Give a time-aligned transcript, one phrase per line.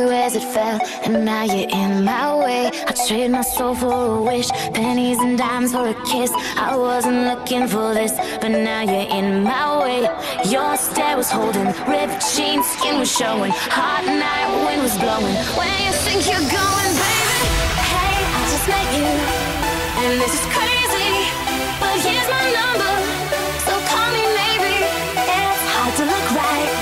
[0.00, 2.70] you as it fell, and now you're in my way.
[2.88, 4.48] I trade my soul for a wish,
[4.78, 6.30] pennies and dimes for a kiss.
[6.56, 10.00] I wasn't looking for this, but now you're in my way.
[10.54, 15.36] Your stare was holding, ripped jeans, skin was showing, hot night wind was blowing.
[15.58, 17.40] Where you think you're going, baby?
[17.92, 19.10] Hey, I just met you,
[20.02, 21.12] and this is crazy,
[21.82, 22.92] but here's my number,
[23.66, 24.74] so call me maybe.
[25.36, 26.72] It's hard to look right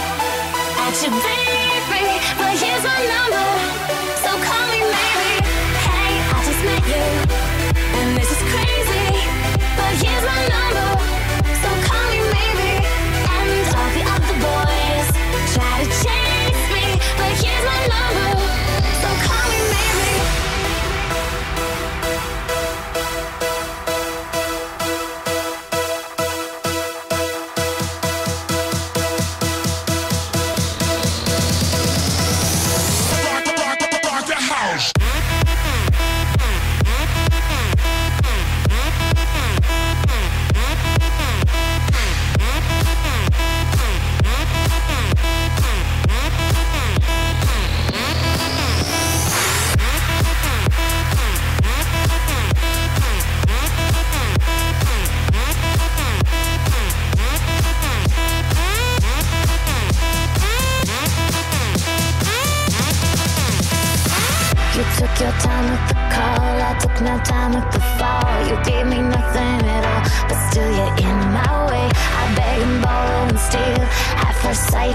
[0.87, 1.38] at you, baby.
[8.51, 9.29] Crazy,
[9.77, 11.18] but here's my number.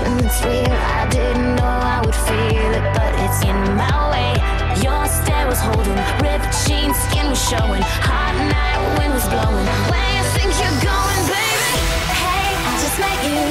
[0.01, 0.72] it's real.
[0.72, 4.34] I didn't know I would feel it, but it's in my way.
[4.81, 7.84] Your stare was holding, ripped jeans, skin was showing.
[8.07, 9.68] Hot night, wind was blowing.
[9.92, 11.74] Where you think you're going, baby?
[12.10, 13.42] Hey, I just met you,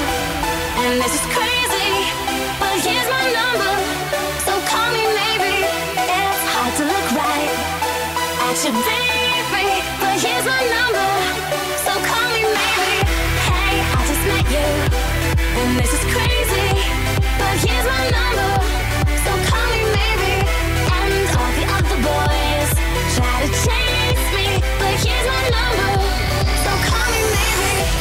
[0.83, 1.91] and this is crazy.
[2.59, 3.73] But here's my number,
[4.47, 5.55] so call me maybe.
[5.95, 7.53] It's hard to look right
[8.51, 9.02] at you, baby.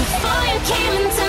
[0.02, 1.21] Before you came and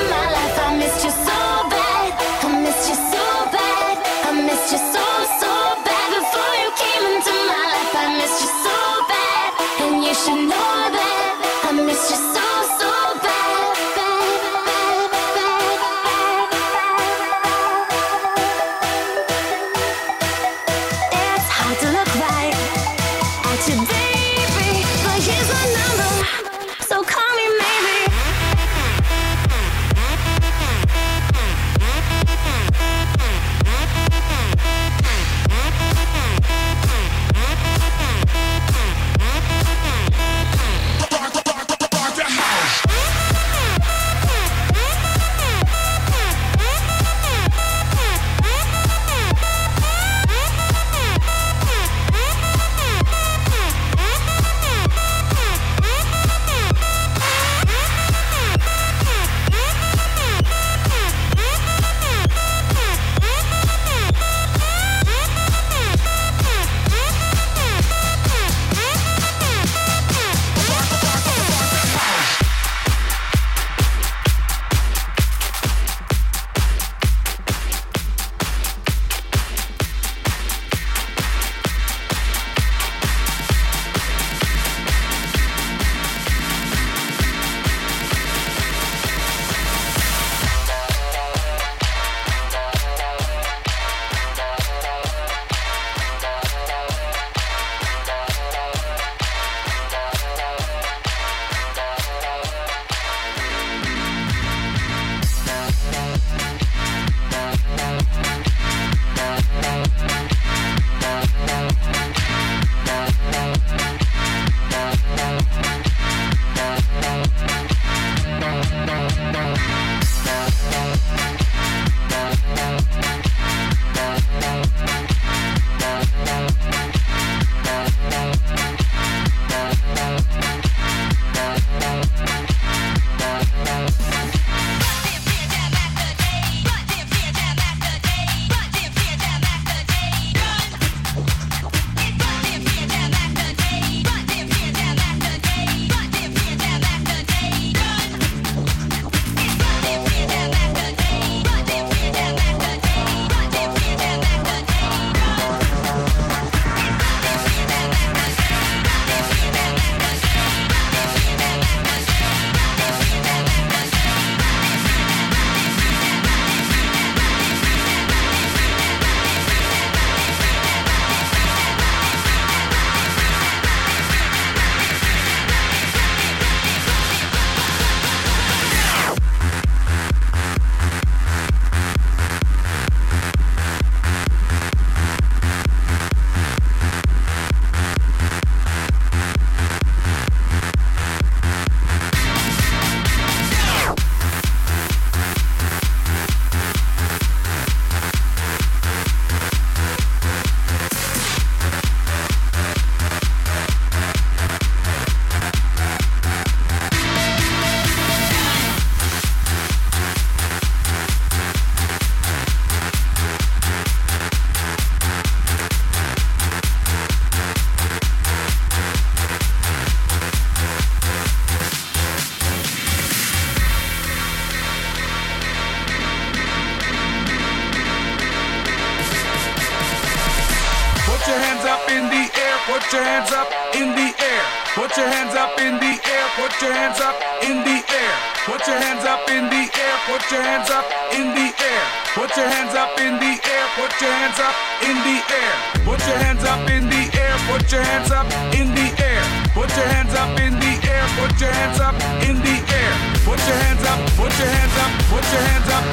[255.22, 255.91] Put your hands up.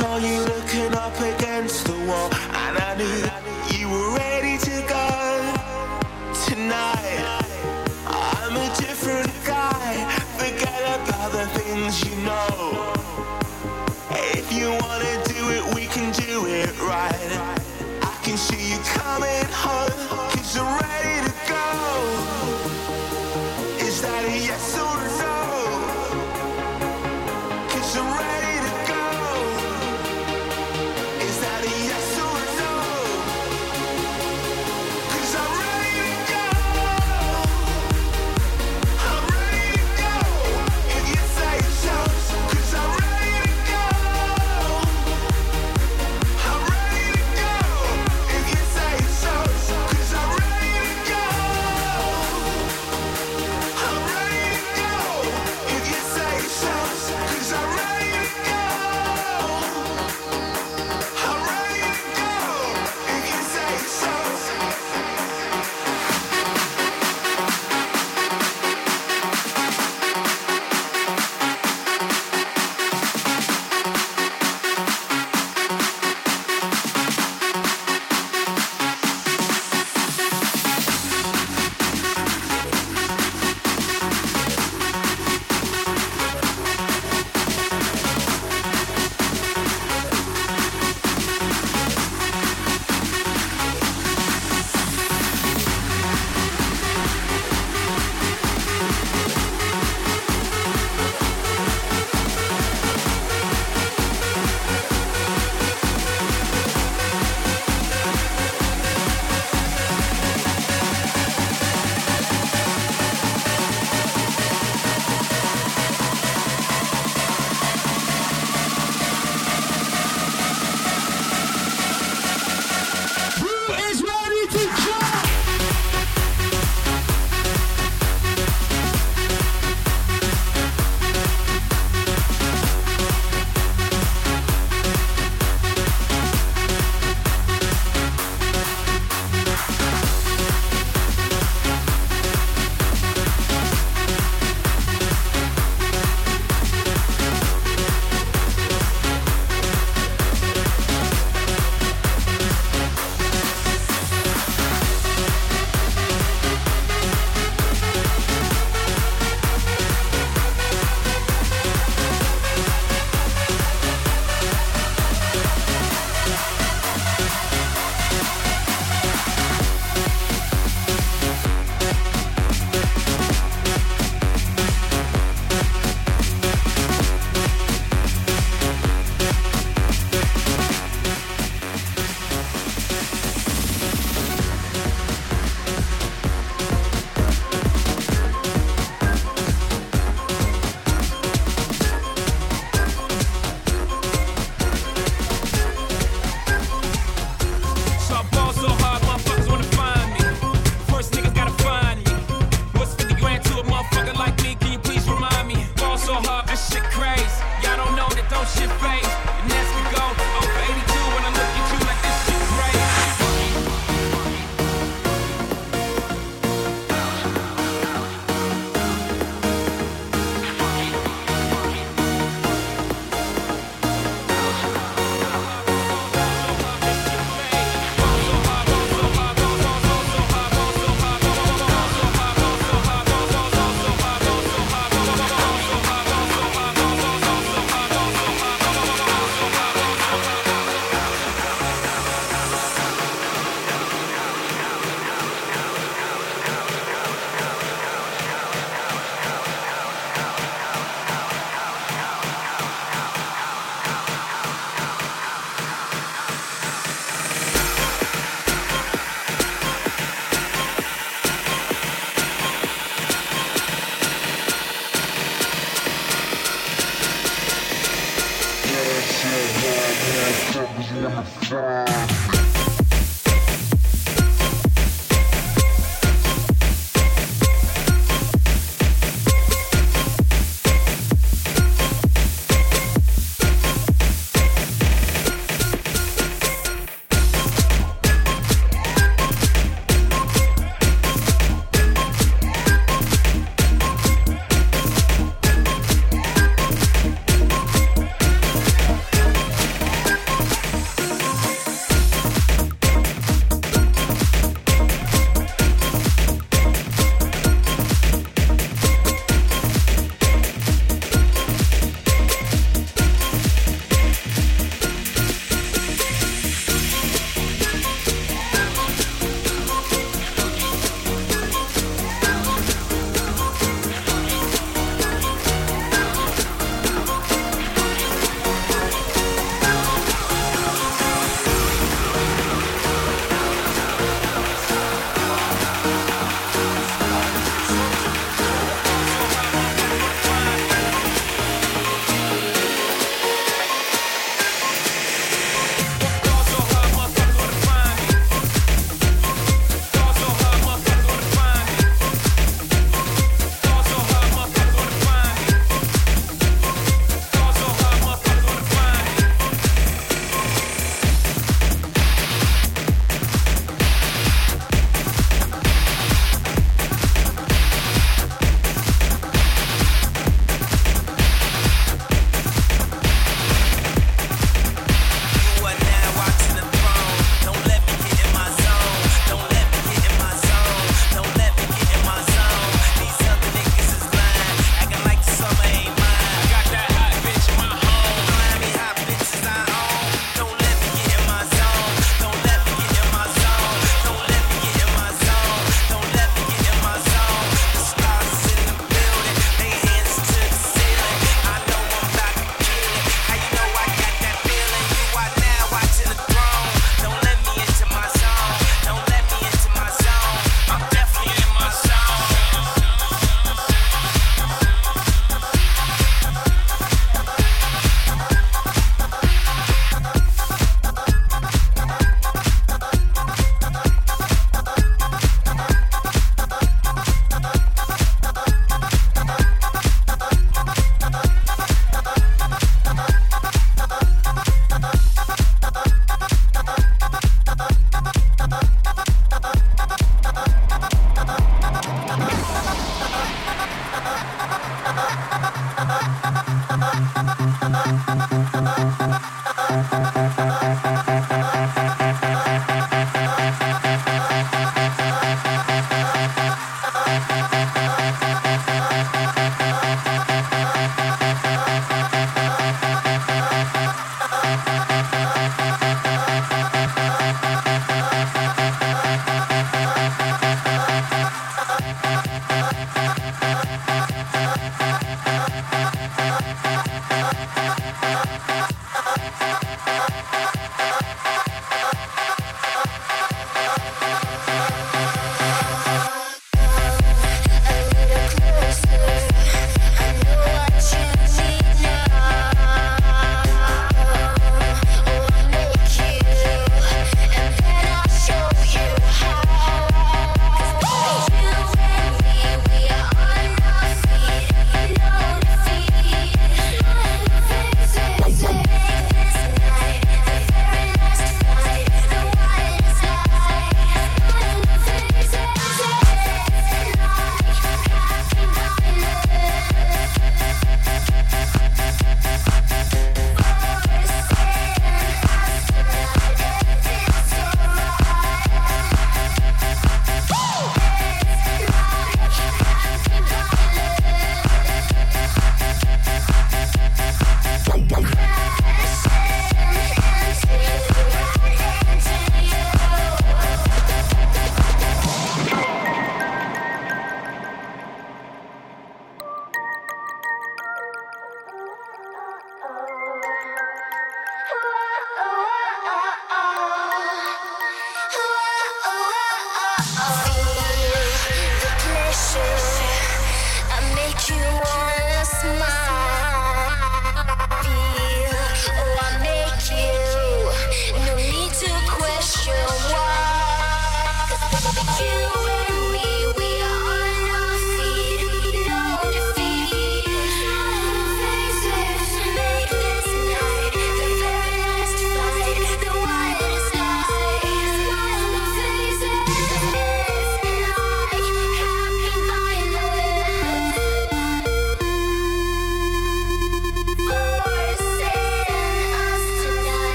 [0.00, 2.49] saw you looking up against the wall.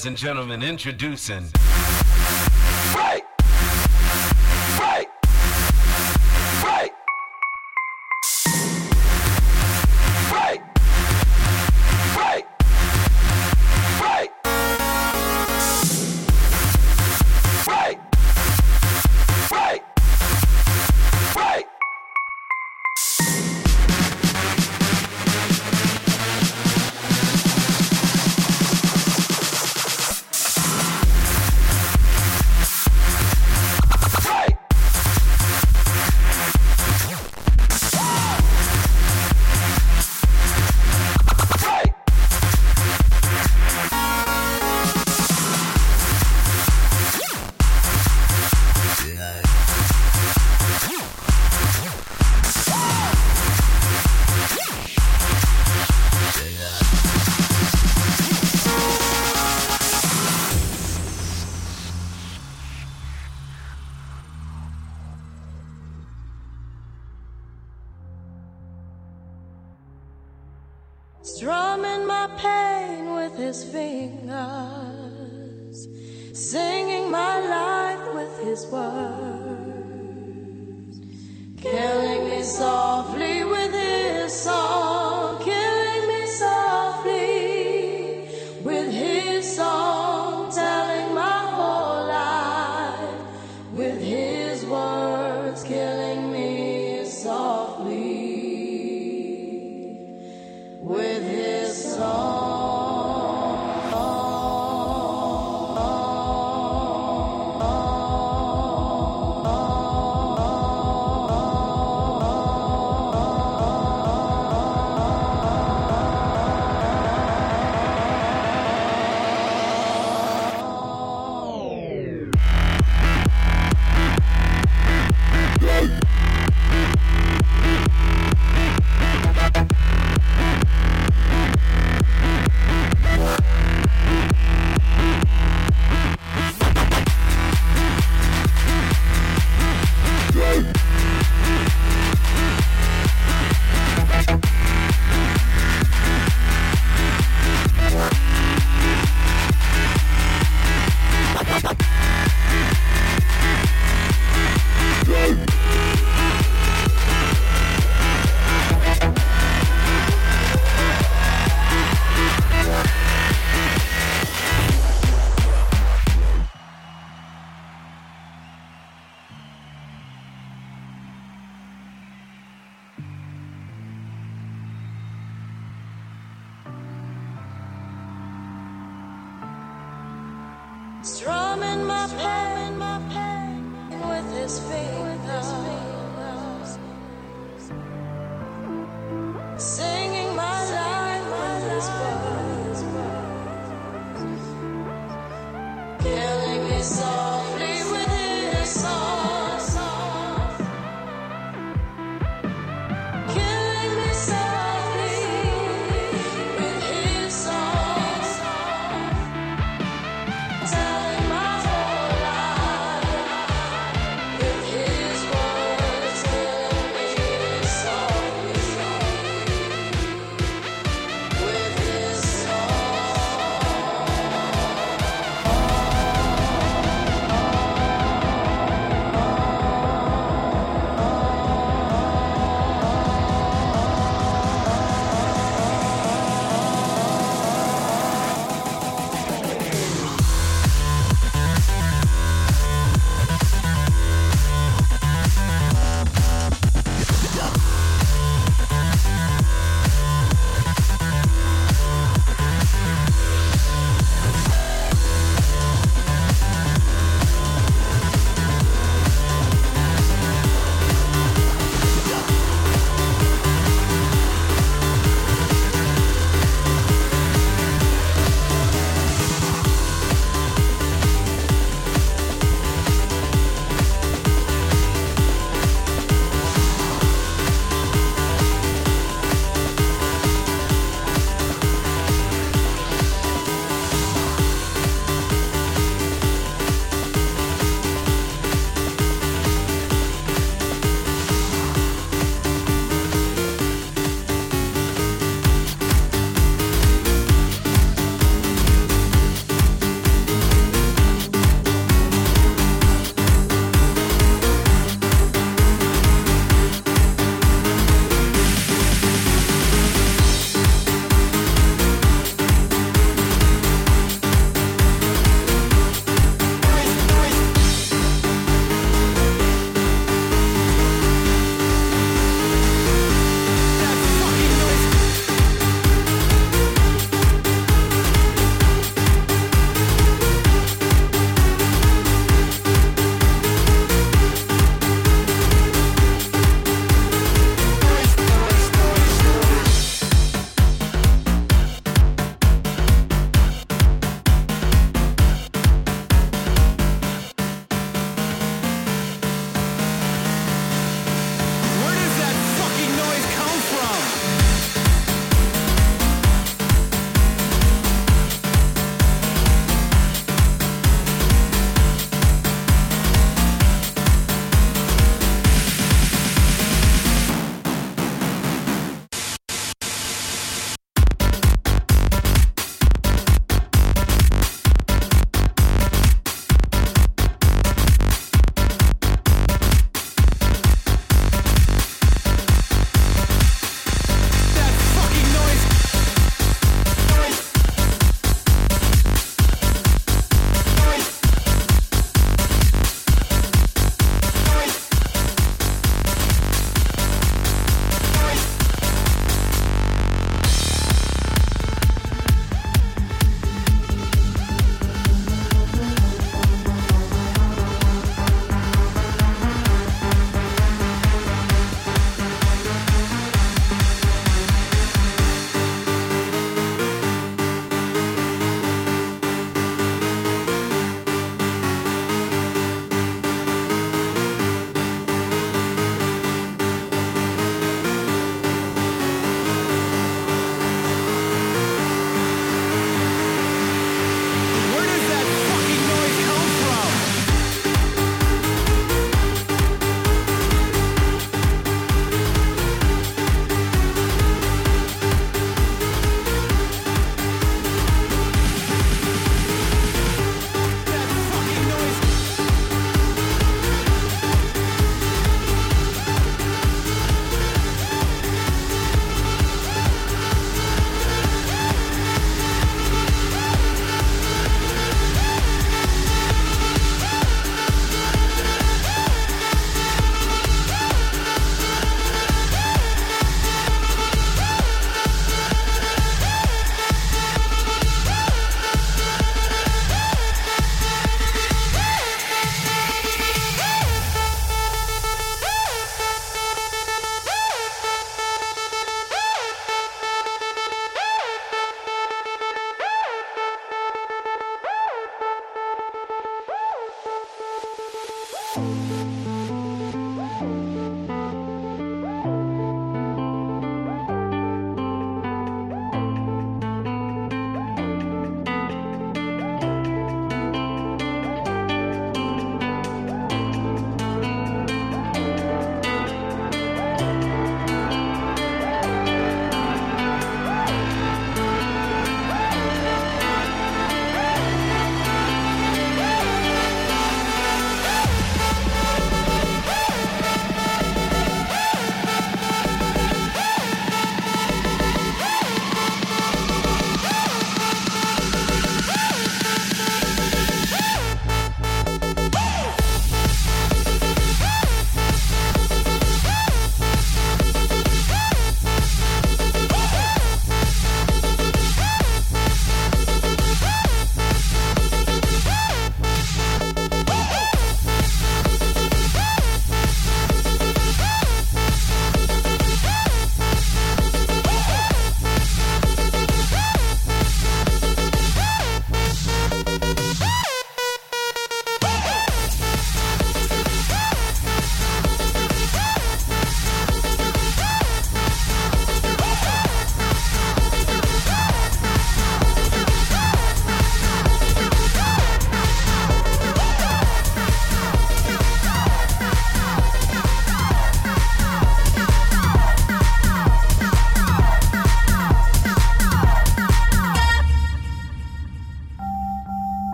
[0.00, 1.44] Ladies and gentlemen, introducing.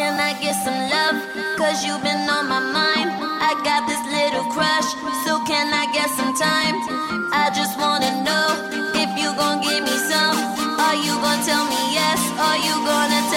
[0.00, 1.20] Can I get some love?
[1.60, 3.12] Cause you've been on my mind.
[3.20, 4.88] I got this little crush,
[5.28, 6.72] so can I get some time?
[7.36, 8.48] I just wanna know
[8.96, 10.40] if you gon' give me some.
[10.80, 12.16] Are you gon' tell me yes?
[12.40, 13.29] Are you gonna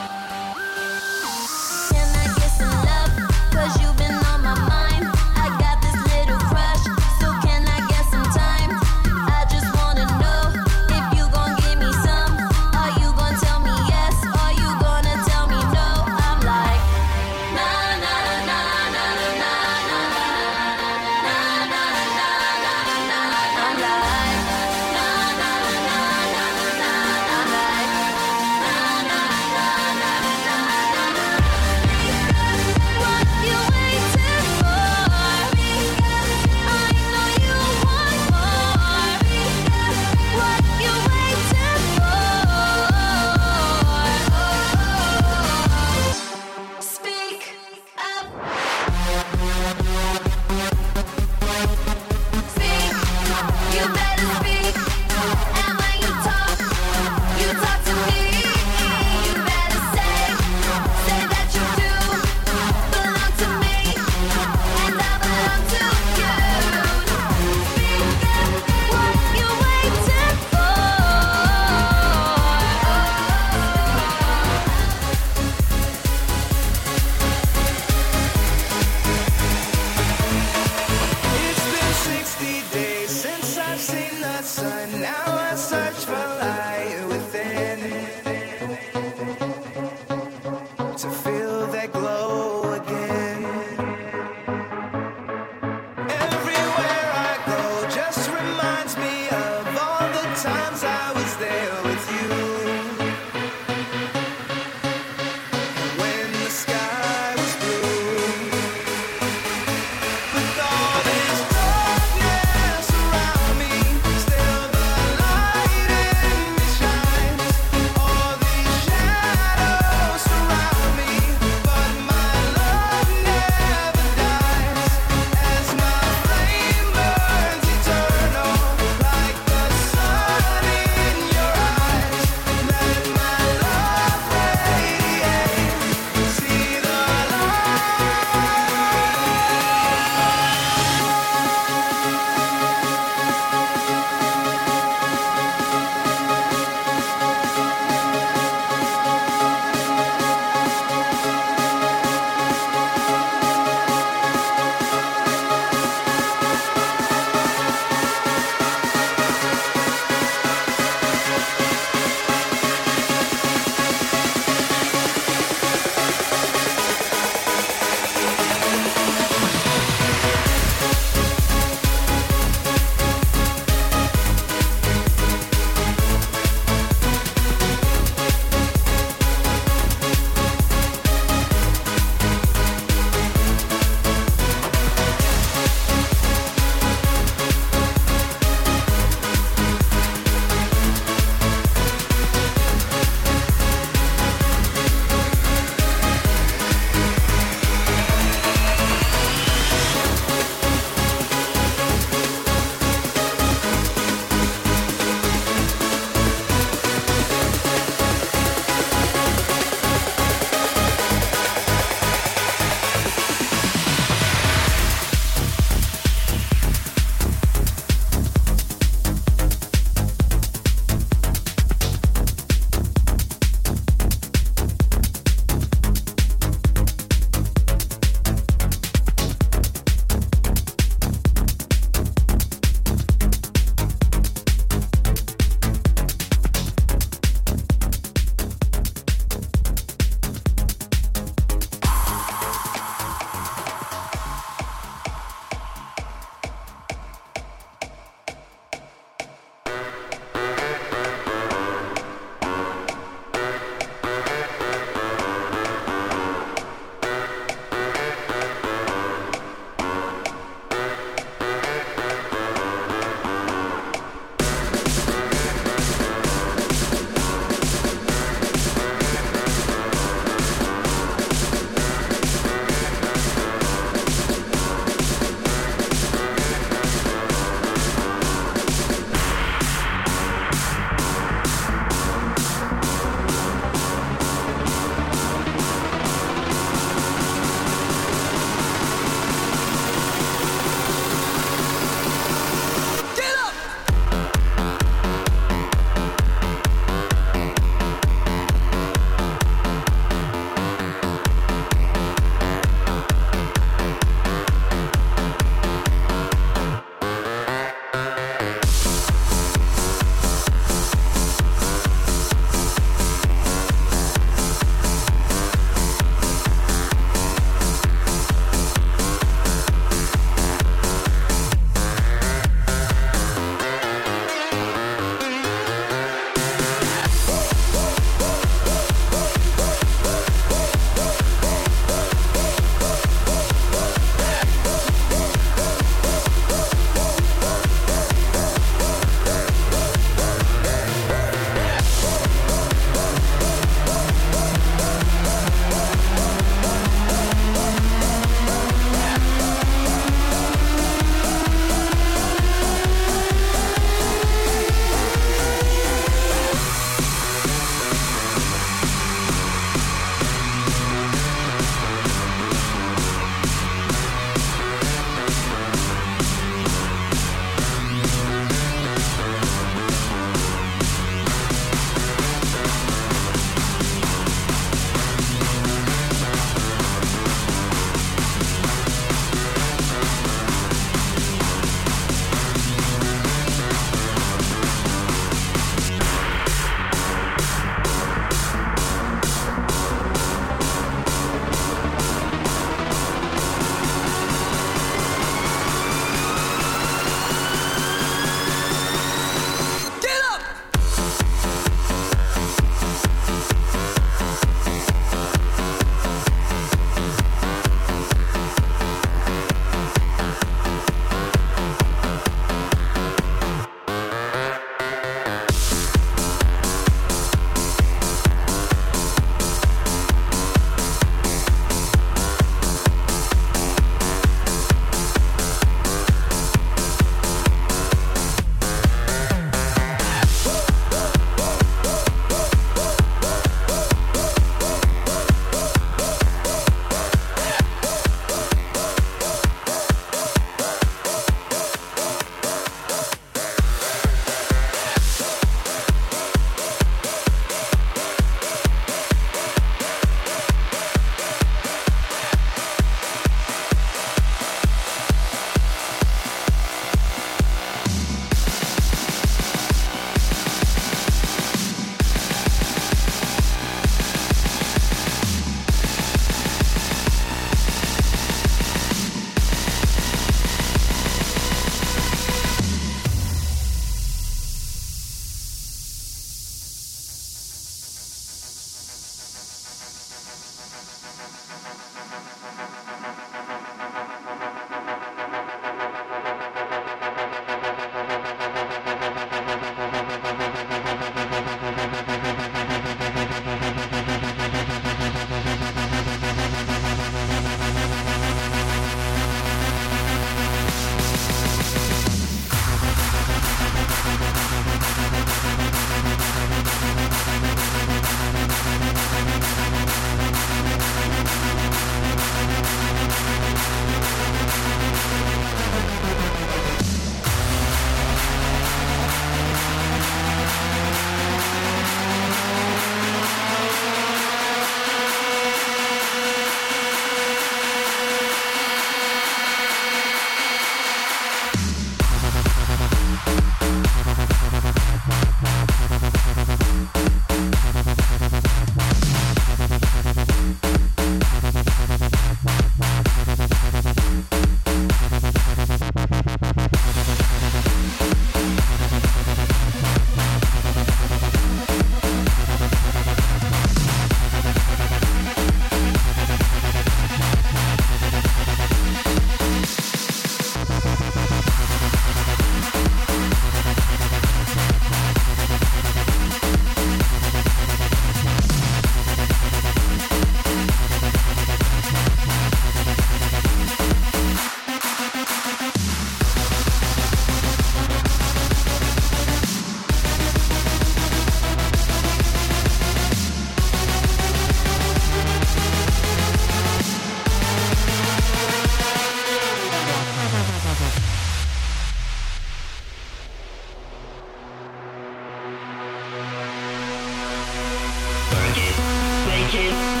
[599.53, 600.00] make